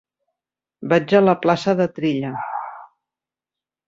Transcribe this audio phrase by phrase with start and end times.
[0.93, 2.31] Vaig a la plaça de Trilla.